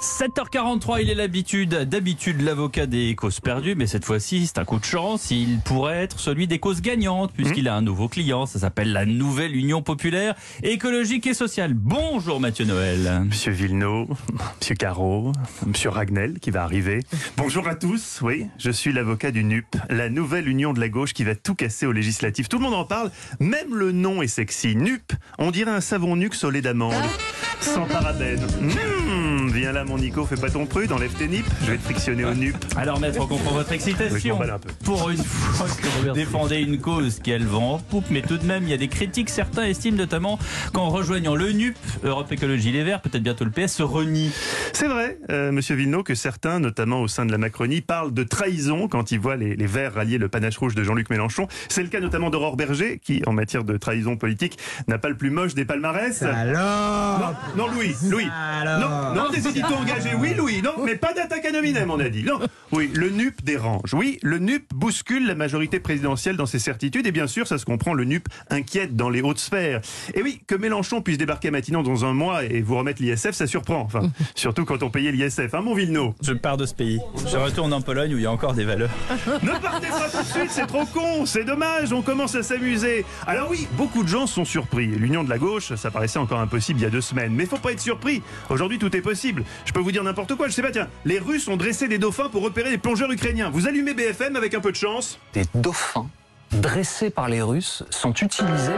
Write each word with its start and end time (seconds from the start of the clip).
7h43, 0.00 1.02
il 1.02 1.10
est 1.10 1.14
l'habitude, 1.14 1.74
d'habitude 1.74 2.40
l'avocat 2.40 2.86
des 2.86 3.14
causes 3.14 3.40
perdues, 3.40 3.74
mais 3.74 3.86
cette 3.86 4.06
fois-ci 4.06 4.46
c'est 4.46 4.58
un 4.58 4.64
coup 4.64 4.78
de 4.78 4.84
chance, 4.84 5.30
il 5.30 5.58
pourrait 5.60 5.98
être 5.98 6.18
celui 6.18 6.46
des 6.46 6.58
causes 6.58 6.80
gagnantes 6.80 7.32
puisqu'il 7.34 7.68
a 7.68 7.74
un 7.74 7.82
nouveau 7.82 8.08
client, 8.08 8.46
ça 8.46 8.58
s'appelle 8.58 8.92
la 8.92 9.04
nouvelle 9.04 9.54
Union 9.54 9.82
populaire 9.82 10.36
écologique 10.62 11.26
et 11.26 11.34
sociale. 11.34 11.74
Bonjour 11.74 12.40
Mathieu 12.40 12.64
Noël. 12.64 13.24
Monsieur 13.26 13.52
Villeneuve, 13.52 14.08
Monsieur 14.58 14.74
Caro, 14.74 15.32
Monsieur 15.66 15.90
Ragnel 15.90 16.38
qui 16.38 16.50
va 16.50 16.62
arriver. 16.62 17.00
Bonjour 17.36 17.68
à 17.68 17.74
tous, 17.74 18.20
oui, 18.22 18.46
je 18.56 18.70
suis 18.70 18.94
l'avocat 18.94 19.32
du 19.32 19.44
NUP, 19.44 19.76
la 19.90 20.08
nouvelle 20.08 20.48
Union 20.48 20.72
de 20.72 20.80
la 20.80 20.88
gauche 20.88 21.12
qui 21.12 21.24
va 21.24 21.34
tout 21.34 21.54
casser 21.54 21.84
aux 21.84 21.92
législatives. 21.92 22.48
Tout 22.48 22.56
le 22.56 22.64
monde 22.64 22.74
en 22.74 22.86
parle, 22.86 23.10
même 23.38 23.74
le 23.74 23.92
nom 23.92 24.22
est 24.22 24.28
sexy. 24.28 24.76
NUP, 24.76 25.12
on 25.38 25.50
dirait 25.50 25.72
un 25.72 25.82
savon 25.82 26.18
au 26.42 26.50
lait 26.50 26.62
d'amande, 26.62 26.94
sans 27.60 27.84
parabènes. 27.84 28.46
Mmh, 28.60 28.99
viens 29.70 29.80
là 29.80 29.84
mon 29.84 29.98
Nico, 29.98 30.24
fais 30.24 30.36
pas 30.36 30.50
ton 30.50 30.66
prude, 30.66 30.90
enlève 30.92 31.12
tes 31.12 31.28
nips, 31.28 31.46
je 31.64 31.70
vais 31.72 31.76
te 31.78 31.82
frictionner 31.82 32.24
au 32.24 32.34
NUP. 32.34 32.56
Alors 32.76 32.98
maître, 32.98 33.18
on 33.20 33.26
comprend 33.26 33.52
votre 33.52 33.70
Oui, 33.70 33.78
je 33.84 33.90
excitation. 33.90 34.34
m'emballe 34.34 34.50
un 34.50 34.58
peu. 34.58 34.70
Pour 34.84 35.10
une 35.10 35.16
fois 35.22 35.66
que 35.68 35.86
vous 36.08 36.12
défendez 36.12 36.56
une 36.56 36.78
cause 36.80 37.20
qu'elle 37.20 37.44
vend 37.44 37.74
en 37.74 37.78
poupe, 37.78 38.06
mais 38.10 38.22
tout 38.22 38.36
de 38.38 38.44
même, 38.44 38.64
il 38.64 38.70
y 38.70 38.72
a 38.72 38.76
des 38.76 38.88
critiques. 38.88 39.30
Certains 39.30 39.64
estiment 39.64 39.96
notamment 39.96 40.38
qu'en 40.72 40.88
rejoignant 40.88 41.34
le 41.34 41.52
NUP, 41.52 41.76
Europe 42.04 42.30
Écologie 42.32 42.72
Les 42.72 42.82
Verts, 42.82 43.00
peut-être 43.00 43.22
bientôt 43.22 43.44
le 43.44 43.50
PS, 43.50 43.74
se 43.74 43.82
renie. 43.82 44.30
C'est 44.72 44.88
vrai, 44.88 45.18
euh, 45.30 45.52
Monsieur 45.52 45.74
Villeneuve, 45.76 46.02
que 46.02 46.14
certains, 46.14 46.58
notamment 46.58 47.00
au 47.02 47.08
sein 47.08 47.24
de 47.26 47.32
la 47.32 47.38
Macronie, 47.38 47.80
parlent 47.80 48.12
de 48.14 48.22
trahison 48.24 48.88
quand 48.88 49.12
ils 49.12 49.20
voient 49.20 49.36
les, 49.36 49.54
les 49.56 49.66
Verts 49.66 49.94
rallier 49.94 50.18
le 50.18 50.28
panache 50.28 50.56
rouge 50.56 50.74
de 50.74 50.82
Jean-Luc 50.82 51.10
Mélenchon. 51.10 51.46
C'est 51.68 51.82
le 51.82 51.88
cas 51.88 52.00
notamment 52.00 52.30
d'Aurore 52.30 52.56
Berger, 52.56 52.98
qui, 53.02 53.22
en 53.26 53.32
matière 53.32 53.64
de 53.64 53.76
trahison 53.76 54.16
politique, 54.16 54.58
n'a 54.88 54.98
pas 54.98 55.08
le 55.08 55.16
plus 55.16 55.30
moche 55.30 55.54
des 55.54 55.64
palmarès. 55.64 56.22
Alors 56.22 57.20
Non, 57.56 57.66
non, 57.66 57.72
Louis, 57.72 57.94
Louis. 58.08 58.26
Alors 58.60 59.14
Non, 59.14 59.24
non, 59.24 59.30
des 59.30 59.46
éditeurs 59.60 59.80
engagés, 59.80 60.14
oui, 60.18 60.34
Louis, 60.34 60.62
non, 60.62 60.84
mais 60.84 60.96
pas 60.96 61.12
d'attaque 61.12 61.44
à 61.44 61.52
nominem, 61.52 61.90
on 61.90 62.00
a 62.00 62.08
dit. 62.08 62.22
Non, 62.22 62.40
oui, 62.72 62.90
le 62.94 63.10
NUP 63.10 63.42
dérange. 63.42 63.94
Oui, 63.94 64.18
le 64.22 64.38
NUP 64.38 64.64
bouscule 64.74 65.26
la 65.26 65.34
majorité 65.34 65.80
présidentielle 65.80 66.36
dans 66.36 66.46
ses 66.46 66.58
certitudes, 66.58 67.06
et 67.06 67.12
bien 67.12 67.26
sûr, 67.26 67.46
ça 67.46 67.58
se 67.58 67.64
comprend, 67.64 67.94
le 67.94 68.04
NUP 68.04 68.28
inquiète 68.48 68.96
dans 68.96 69.10
les 69.10 69.22
hautes 69.22 69.38
sphères. 69.38 69.80
Et 70.14 70.22
oui, 70.22 70.40
que 70.46 70.54
Mélenchon 70.54 71.02
puisse 71.02 71.18
débarquer 71.18 71.48
à 71.48 71.50
Matignon 71.50 71.82
dans 71.82 72.04
un 72.04 72.12
mois 72.12 72.44
et 72.44 72.60
vous 72.62 72.76
remettre 72.76 73.02
l'ISF, 73.02 73.32
ça 73.32 73.46
surprend. 73.46 73.80
Enfin, 73.80 74.10
surtout 74.34 74.64
quand 74.64 74.82
on 74.82 74.90
payait 74.90 75.12
l'ISF, 75.12 75.54
hein, 75.54 75.60
mon 75.60 75.74
Villeneuve. 75.74 76.12
Je 76.22 76.32
pars 76.32 76.56
de 76.56 76.66
ce 76.66 76.74
pays. 76.74 77.00
Je 77.30 77.36
retourne 77.36 77.72
en 77.72 77.80
Pologne 77.80 78.14
où 78.14 78.18
il 78.18 78.22
y 78.22 78.26
a 78.26 78.32
encore 78.32 78.54
des 78.54 78.64
valeurs. 78.64 78.90
Ne 79.42 79.58
partez 79.60 79.88
pas 79.88 80.08
tout 80.10 80.18
de 80.18 80.38
suite, 80.38 80.50
c'est 80.50 80.66
trop 80.66 80.84
con, 80.84 81.24
c'est 81.24 81.44
dommage, 81.44 81.92
on 81.92 82.02
commence 82.02 82.34
à 82.34 82.42
s'amuser. 82.42 83.04
Alors 83.26 83.48
oui, 83.50 83.66
beaucoup 83.72 84.02
de 84.02 84.08
gens 84.08 84.26
sont 84.26 84.44
surpris. 84.44 84.86
L'union 84.86 85.24
de 85.24 85.30
la 85.30 85.38
gauche, 85.38 85.74
ça 85.74 85.90
paraissait 85.90 86.18
encore 86.18 86.40
impossible 86.40 86.80
il 86.80 86.82
y 86.82 86.86
a 86.86 86.90
deux 86.90 87.00
semaines. 87.00 87.32
Mais 87.34 87.46
faut 87.46 87.58
pas 87.58 87.72
être 87.72 87.80
surpris. 87.80 88.22
Aujourd'hui, 88.48 88.78
tout 88.78 88.94
est 88.96 89.00
possible. 89.00 89.44
Je 89.64 89.72
peux 89.72 89.80
vous 89.80 89.92
dire 89.92 90.02
n'importe 90.04 90.34
quoi, 90.34 90.48
je 90.48 90.52
sais 90.52 90.62
pas, 90.62 90.70
tiens. 90.70 90.88
Les 91.04 91.18
Russes 91.18 91.48
ont 91.48 91.56
dressé 91.56 91.88
des 91.88 91.98
dauphins 91.98 92.28
pour 92.28 92.42
repérer 92.42 92.70
les 92.70 92.78
plongeurs 92.78 93.10
ukrainiens. 93.12 93.50
Vous 93.50 93.66
allumez 93.68 93.94
BFM 93.94 94.36
avec 94.36 94.54
un 94.54 94.60
peu 94.60 94.70
de 94.70 94.76
chance. 94.76 95.18
des 95.32 95.44
dauphins 95.54 96.06
dressés 96.52 97.10
par 97.10 97.28
les 97.28 97.42
Russes 97.42 97.84
sont 97.90 98.12
utilisés 98.12 98.72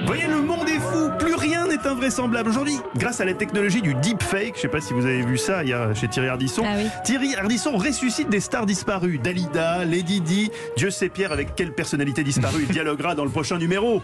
Vous 0.00 0.06
voyez, 0.06 0.26
le 0.26 0.42
monde 0.42 0.68
est 0.68 0.80
fou, 0.80 1.10
plus 1.16 1.34
rien 1.36 1.68
n'est 1.68 1.86
invraisemblable. 1.86 2.48
Aujourd'hui, 2.50 2.76
grâce 2.96 3.20
à 3.20 3.24
la 3.24 3.34
technologie 3.34 3.82
du 3.82 3.94
deepfake, 3.94 4.54
je 4.56 4.62
sais 4.62 4.68
pas 4.68 4.80
si 4.80 4.92
vous 4.92 5.06
avez 5.06 5.22
vu 5.22 5.38
ça, 5.38 5.62
il 5.62 5.68
y 5.68 5.72
a 5.72 5.94
chez 5.94 6.08
Thierry 6.08 6.26
Ardisson, 6.28 6.64
Ah 6.66 6.72
oui. 6.76 6.88
Thierry 7.04 7.36
Ardisson 7.36 7.76
ressuscite 7.76 8.28
des 8.30 8.40
stars 8.40 8.66
disparues. 8.66 9.18
Dalida, 9.18 9.84
Lady 9.84 10.20
Di, 10.20 10.50
Dieu 10.76 10.90
sait 10.90 11.08
Pierre 11.08 11.30
avec 11.30 11.54
quelle 11.54 11.72
personnalité 11.72 12.24
disparue 12.24 12.62
il 12.66 12.72
dialoguera 12.72 13.14
dans 13.14 13.24
le 13.24 13.30
prochain 13.30 13.58
numéro. 13.58 14.02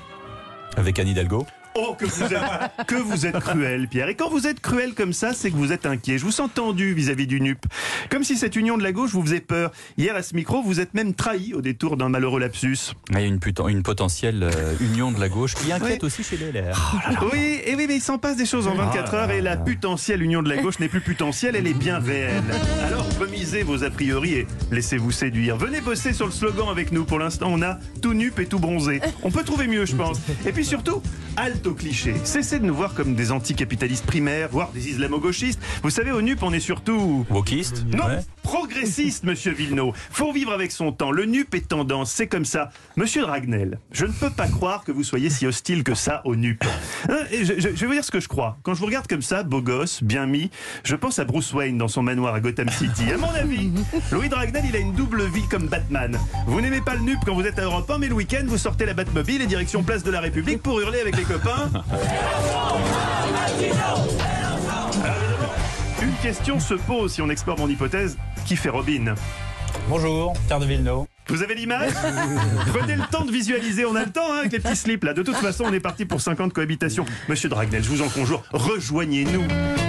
Avec 0.77 1.01
Anne 1.01 1.09
Hidalgo 1.09 1.47
Oh, 1.81 1.95
que 1.97 2.07
vous, 2.07 2.23
êtes, 2.25 2.87
que 2.89 2.95
vous 2.97 3.25
êtes 3.27 3.39
cruel, 3.39 3.87
Pierre. 3.87 4.09
Et 4.09 4.17
quand 4.17 4.29
vous 4.29 4.49
êtes 4.49 4.59
cruel 4.61 4.95
comme 4.95 5.13
ça, 5.13 5.33
c'est 5.33 5.51
que 5.53 5.57
vous 5.57 5.73
êtes 5.73 5.87
inquiet. 5.87 6.19
Je 6.19 6.25
vous 6.25 6.33
sens 6.33 6.51
tendu 6.53 6.93
vis-à-vis 6.93 7.29
du 7.29 7.41
NUP. 7.41 7.59
Comme 8.11 8.25
si 8.25 8.37
cette 8.37 8.57
union 8.57 8.77
de 8.77 8.83
la 8.83 8.91
gauche 8.91 9.11
vous 9.13 9.23
faisait 9.23 9.41
peur. 9.41 9.71
Hier, 9.97 10.17
à 10.17 10.23
ce 10.23 10.35
micro, 10.35 10.61
vous 10.61 10.81
êtes 10.81 10.95
même 10.95 11.15
trahi 11.15 11.55
au 11.55 11.61
détour 11.61 11.97
d'un 11.97 12.09
malheureux 12.09 12.41
lapsus. 12.41 12.95
Il 13.11 13.15
y 13.19 13.23
a 13.23 13.25
une, 13.25 13.39
putain- 13.39 13.69
une 13.69 13.85
potentielle 13.85 14.43
euh, 14.43 14.75
union 14.81 15.13
de 15.13 15.21
la 15.21 15.29
gauche 15.29 15.55
qui 15.55 15.71
inquiète 15.71 16.01
Oui. 16.03 16.07
aussi 16.07 16.25
chez 16.25 16.37
les 16.37 16.51
LR. 16.51 17.01
Oui, 17.33 17.61
et 17.65 17.77
oui, 17.77 17.85
mais 17.87 17.95
il 17.97 18.01
s'en 18.03 18.19
passe 18.19 18.37
des 18.37 18.47
choses 18.47 18.67
en 18.67 18.75
24 18.75 19.15
heures 19.15 19.31
et 19.31 19.41
la 19.41 19.57
potentielle 19.57 20.23
union 20.23 20.43
de 20.43 20.49
la 20.49 20.57
gauche 20.57 20.81
n'est 20.81 20.89
plus 20.89 21.01
potentielle, 21.01 21.55
elle 21.55 21.67
est 21.69 21.75
bien 21.75 22.01
réelle. 22.01 22.43
Alors, 22.87 23.07
remisez 23.21 23.63
vos 23.63 23.85
a 23.85 23.91
priori 23.91 24.35
et 24.35 24.47
laissez-vous 24.73 25.13
séduire. 25.13 25.57
Venez 25.57 25.81
bosser 25.81 26.13
sur 26.13 26.27
le 26.27 26.33
slogan 26.33 26.67
avec 26.71 26.91
nous. 26.91 27.05
Pour 27.05 27.19
l'instant, 27.21 27.49
on 27.51 27.63
a 27.63 27.79
tout 28.03 28.15
nup 28.15 28.39
et 28.41 28.47
tout 28.47 28.59
bronzé. 28.59 29.01
On 29.23 29.31
peut 29.31 29.45
trouver 29.45 29.69
mieux, 29.69 29.87
je 29.87 29.95
pense. 29.95 30.19
Et 30.47 30.53
puis 30.53 30.65
surtout, 30.65 31.03
halte 31.39 31.67
aux 31.67 31.75
clichés. 31.75 32.15
Cessez 32.25 32.59
de 32.59 32.65
nous 32.65 32.75
voir 32.75 32.95
comme 32.95 33.15
des 33.15 33.31
anticapitalistes 33.31 34.05
primaires, 34.07 34.49
voire 34.51 34.71
des 34.73 34.89
islamo-gauchistes. 34.89 35.61
Vous 35.83 35.91
savez, 35.91 36.11
au 36.11 36.21
nup, 36.21 36.43
on 36.43 36.53
est 36.53 36.61
surtout... 36.61 37.25
Wokiste 37.31 37.85
Non, 37.87 38.07
Ouais. 38.07 38.19
Progressiste, 38.53 39.25
monsieur 39.25 39.53
Villeneuve. 39.53 39.93
Faut 40.11 40.33
vivre 40.33 40.53
avec 40.53 40.73
son 40.73 40.91
temps. 40.91 41.11
Le 41.11 41.27
NUP 41.27 41.55
est 41.55 41.69
tendance, 41.69 42.11
c'est 42.11 42.29
comme 42.29 42.47
ça. 42.47 42.71
Monsieur 42.97 43.21
Dragnel, 43.23 43.79
je 43.93 44.07
ne 44.07 44.13
peux 44.13 44.31
pas 44.31 44.47
croire 44.49 44.85
que 44.85 44.91
vous 44.93 45.05
soyez 45.05 45.29
si 45.29 45.47
hostile 45.47 45.85
que 45.85 45.95
ça 45.95 46.23
au 46.25 46.35
NUP. 46.35 46.65
Je, 47.31 47.45
je- 47.45 47.61
je 47.61 47.69
vais 47.69 47.87
vous 47.87 47.93
dire 47.93 48.05
ce 48.05 48.11
que 48.11 48.21
je 48.21 48.29
crois. 48.29 48.57
Quand 48.63 48.73
je 48.73 48.81
vous 48.81 48.87
regarde 48.87 49.07
comme 49.07 49.21
ça, 49.21 49.43
beau 49.43 49.61
gosse, 49.61 50.03
bien 50.03 50.25
mis, 50.25 50.51
je 50.83 50.97
pense 50.97 51.19
à 51.19 51.25
Bruce 51.27 51.53
Wayne 51.53 51.77
dans 51.77 51.89
son 51.89 52.03
manoir 52.03 52.35
à 52.35 52.41
Gotham 52.41 52.71
City. 52.71 53.13
À 53.13 53.19
mon 53.19 53.29
avis, 53.35 53.71
Louis 54.13 54.31
Dragnel, 54.31 54.65
il 54.67 54.75
a 54.75 54.79
une 54.79 54.95
double 54.95 55.25
vie 55.27 55.47
comme 55.51 55.67
Batman. 55.69 56.19
Vous 56.47 56.63
n'aimez 56.63 56.81
pas 56.81 56.95
le 56.95 57.01
NUP 57.03 57.19
quand 57.27 57.35
vous 57.35 57.45
êtes 57.47 57.59
à 57.59 57.65
Europe 57.65 57.91
1, 57.91 57.99
mais 57.99 58.09
le 58.09 58.15
week-end, 58.15 58.45
vous 58.47 58.57
sortez 58.59 58.87
la 58.87 58.95
Batmobile 58.95 59.43
et 59.43 59.47
direction 59.47 59.83
Place 59.83 60.03
de 60.03 60.11
la 60.11 60.21
République 60.21 60.63
pour 60.63 60.81
hurler 60.81 61.01
avec 61.01 61.17
les 61.19 61.25
copains. 61.25 61.71
Question 66.23 66.59
se 66.59 66.75
pose 66.75 67.13
si 67.13 67.23
on 67.23 67.31
explore 67.31 67.59
mon 67.59 67.69
hypothèse. 67.69 68.19
Qui 68.45 68.57
fait 68.57 68.71
Robin? 68.71 69.15
Bonjour, 69.89 70.33
Pierre 70.49 70.59
de 70.59 70.67
Villeneuve. 70.67 71.05
Vous 71.29 71.43
avez 71.43 71.55
l'image 71.55 71.91
Prenez 72.75 72.97
le 72.97 73.03
temps 73.11 73.25
de 73.25 73.31
visualiser. 73.33 73.85
On 73.85 73.95
a 73.95 74.05
le 74.05 74.11
temps 74.11 74.33
hein, 74.33 74.39
avec 74.41 74.53
les 74.53 74.61
petits 74.61 74.77
slips 74.77 75.05
là. 75.05 75.13
De 75.15 75.23
toute 75.23 75.37
façon, 75.37 75.65
on 75.67 75.73
est 75.73 75.81
parti 75.81 76.05
pour 76.05 76.21
50 76.21 76.53
cohabitations. 76.53 77.05
Monsieur 77.29 77.49
Dragnel, 77.49 77.83
je 77.83 77.89
vous 77.89 78.03
en 78.03 78.09
conjure, 78.09 78.43
rejoignez-nous. 78.53 79.45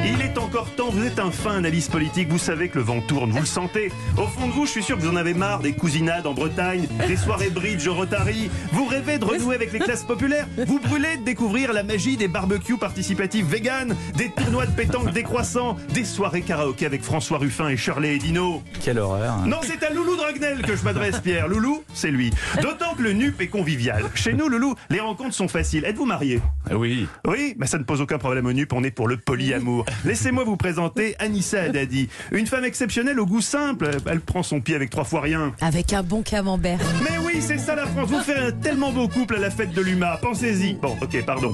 Il 0.05 0.21
est 0.21 0.37
encore 0.37 0.69
temps. 0.75 0.89
Vous 0.89 1.03
êtes 1.05 1.19
un 1.19 1.31
fin 1.31 1.57
analyste 1.57 1.91
politique. 1.91 2.29
Vous 2.29 2.37
savez 2.39 2.69
que 2.69 2.77
le 2.77 2.83
vent 2.83 3.01
tourne. 3.01 3.31
Vous 3.31 3.39
le 3.39 3.45
sentez. 3.45 3.91
Au 4.17 4.25
fond 4.27 4.47
de 4.47 4.51
vous, 4.53 4.65
je 4.65 4.71
suis 4.71 4.83
sûr 4.83 4.97
que 4.97 5.01
vous 5.01 5.09
en 5.09 5.15
avez 5.15 5.33
marre 5.33 5.59
des 5.59 5.73
cousinades 5.73 6.25
en 6.25 6.33
Bretagne, 6.33 6.87
des 7.07 7.15
soirées 7.17 7.49
bridge 7.49 7.85
au 7.87 7.93
Rotary. 7.93 8.49
Vous 8.71 8.85
rêvez 8.85 9.17
de 9.19 9.25
renouer 9.25 9.55
avec 9.55 9.71
les 9.73 9.79
classes 9.79 10.03
populaires. 10.03 10.47
Vous 10.67 10.79
brûlez 10.79 11.17
de 11.17 11.23
découvrir 11.23 11.73
la 11.73 11.83
magie 11.83 12.17
des 12.17 12.27
barbecues 12.27 12.77
participatifs 12.77 13.45
vegan, 13.45 13.95
des 14.15 14.29
tournois 14.29 14.65
de 14.65 14.71
pétanque 14.71 15.11
décroissants, 15.13 15.77
des 15.93 16.05
soirées 16.05 16.41
karaoké 16.41 16.85
avec 16.85 17.03
François 17.03 17.37
Ruffin 17.37 17.69
et 17.69 17.77
Shirley 17.77 18.15
et 18.15 18.19
Dino. 18.19 18.63
Quelle 18.83 18.99
horreur. 18.99 19.33
hein. 19.33 19.47
Non, 19.47 19.59
c'est 19.63 19.83
à 19.85 19.89
Loulou 19.91 20.15
Dragnel 20.15 20.61
que 20.61 20.75
je 20.75 20.83
m'adresse, 20.83 21.19
Pierre. 21.29 21.47
Loulou, 21.47 21.83
c'est 21.93 22.09
lui. 22.09 22.31
D'autant 22.59 22.95
que 22.95 23.03
le 23.03 23.13
NUP 23.13 23.39
est 23.39 23.49
convivial. 23.49 24.03
Chez 24.15 24.33
nous, 24.33 24.49
Loulou, 24.49 24.73
les 24.89 24.99
rencontres 24.99 25.35
sont 25.35 25.47
faciles. 25.47 25.85
Êtes-vous 25.85 26.05
marié 26.07 26.41
Ah 26.67 26.75
Oui. 26.75 27.05
Oui, 27.27 27.53
mais 27.59 27.67
ça 27.67 27.77
ne 27.77 27.83
pose 27.83 28.01
aucun 28.01 28.17
problème 28.17 28.47
au 28.47 28.51
NUP, 28.53 28.73
on 28.73 28.83
est 28.83 28.89
pour 28.89 29.07
le 29.07 29.17
polyamour. 29.17 29.85
Laissez-moi 30.05 30.43
vous 30.43 30.57
présenter 30.57 31.15
Anissa 31.19 31.61
Haddadi. 31.61 32.09
Une 32.31 32.47
femme 32.47 32.65
exceptionnelle 32.65 33.19
au 33.19 33.27
goût 33.27 33.41
simple. 33.41 33.91
Elle 34.09 34.21
prend 34.21 34.41
son 34.41 34.59
pied 34.59 34.73
avec 34.73 34.89
trois 34.89 35.03
fois 35.03 35.21
rien. 35.21 35.53
Avec 35.61 35.93
un 35.93 36.01
bon 36.01 36.23
camembert. 36.23 36.79
Mais 37.03 37.19
oui, 37.19 37.41
c'est 37.41 37.59
ça 37.59 37.75
la 37.75 37.85
France. 37.85 38.09
Vous 38.09 38.21
faites 38.21 38.39
un 38.39 38.51
tellement 38.51 38.91
beau 38.91 39.07
couple 39.07 39.35
à 39.35 39.39
la 39.39 39.51
fête 39.51 39.71
de 39.71 39.81
l'UMA. 39.81 40.17
Pensez-y. 40.23 40.73
Bon, 40.81 40.97
ok, 40.99 41.23
pardon. 41.27 41.53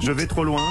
Je 0.00 0.12
vais 0.12 0.28
trop 0.28 0.44
loin. 0.44 0.62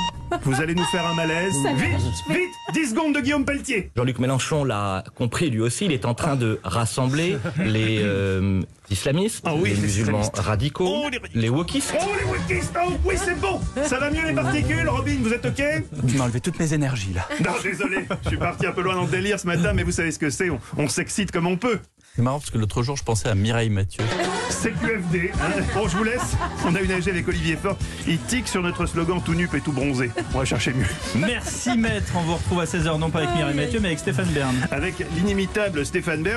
Vous 0.44 0.62
allez 0.62 0.75
nous 0.75 0.84
faire 0.86 1.06
un 1.08 1.13
malaise. 1.13 1.53
Vite, 1.75 2.13
vite 2.30 2.50
10 2.74 2.90
secondes 2.90 3.16
de 3.16 3.22
Guillaume 3.22 3.46
Pelletier. 3.46 3.91
Jean-Luc 3.96 4.19
Mélenchon 4.19 4.63
l'a 4.63 5.03
compris 5.16 5.50
lui 5.50 5.62
aussi, 5.62 5.86
il 5.86 5.91
est 5.91 6.06
en 6.06 6.13
train 6.13 6.36
de 6.36 6.59
rassembler 6.63 7.38
les 7.63 8.00
euh, 8.02 8.62
islamistes, 8.90 9.44
Ah 9.47 9.53
oui, 9.56 9.69
les 9.69 9.75
les 9.75 9.81
musulmans 9.81 10.22
islamistes. 10.22 10.40
radicaux, 10.40 10.88
Oh, 11.06 11.09
les- 11.09 11.40
les 11.41 11.50
wokistes. 11.50 11.96
Oh 12.00 12.06
les 12.19 12.31
wikistes, 12.56 12.74
oh, 12.85 12.91
oui 13.06 13.16
c'est 13.18 13.40
bon 13.40 13.59
Ça 13.84 14.00
va 14.00 14.09
mieux 14.12 14.25
les 14.25 14.34
particules? 14.34 14.88
Robin, 14.90 15.18
vous 15.22 15.34
êtes 15.34 15.46
ok? 15.46 15.64
Tu 16.08 16.18
m'as 16.18 16.24
enlevé 16.25 16.41
toutes 16.41 16.59
mes 16.59 16.74
énergies 16.74 17.14
là. 17.14 17.28
Non 17.44 17.52
désolé, 17.64 18.06
je 18.24 18.30
suis 18.30 18.38
parti 18.38 18.66
un 18.66 18.72
peu 18.72 18.81
loin 18.81 18.96
dans 18.96 19.03
le 19.05 19.11
délire 19.11 19.40
ce 19.40 19.47
matin, 19.47 19.73
mais 19.73 19.84
vous 19.84 19.91
savez 19.91 20.11
ce 20.11 20.20
que 20.20 20.29
c'est, 20.29 20.49
on, 20.49 20.59
on 20.78 20.88
s'excite 20.88 21.32
comme 21.32 21.47
on 21.47 21.58
peut. 21.58 21.79
C'est 22.16 22.22
marrant 22.22 22.40
parce 22.40 22.50
que 22.50 22.58
l'autre 22.58 22.82
jour 22.82 22.96
je 22.96 23.03
pensais 23.03 23.28
à 23.28 23.35
Mireille 23.35 23.70
Mathieu. 23.70 24.02
CQFD, 24.50 25.32
hein. 25.34 25.62
Bon 25.73 25.85
je 25.90 25.97
vous 25.97 26.06
laisse, 26.06 26.38
on 26.66 26.73
a 26.73 26.79
une 26.79 26.91
AG 26.91 27.09
avec 27.09 27.28
Olivier 27.28 27.58
Fort, 27.58 27.78
il 28.08 28.20
tique 28.20 28.47
sur 28.47 28.62
notre 28.62 28.85
slogan 28.85 29.22
tout 29.23 29.34
nup 29.34 29.53
et 29.53 29.59
tout 29.59 29.73
bronzé. 29.73 30.12
On 30.34 30.40
va 30.40 30.46
chercher 30.46 30.72
mieux. 30.72 30.85
Merci 31.16 31.78
maître, 31.78 32.14
on 32.16 32.22
vous 32.22 32.35
retrouve 32.35 32.62
à 32.62 32.66
16h 32.66 32.97
non 33.00 33.09
pas 33.09 33.20
avec 33.20 33.35
Mireille 33.35 33.56
Mathieu 33.56 33.79
mais 33.82 33.90
avec 33.90 34.00
Stéphane 34.00 34.29
Bern. 34.29 34.56
Avec 34.72 35.06
l'inimitable 35.17 35.85
Stéphane 35.85 36.23
Bern. 36.23 36.34